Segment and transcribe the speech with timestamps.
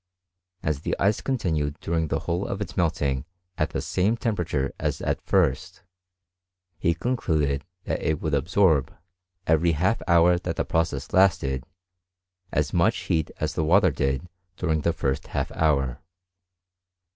[0.63, 3.23] As the ice continued during the whole of its melting
[3.55, 5.83] at the same temper ature as at first,
[6.79, 8.91] he concluded that it would absorb,
[9.45, 11.67] every half hour that the process lasted,
[12.51, 14.27] as much heat as the water did
[14.57, 16.01] during the first half hour.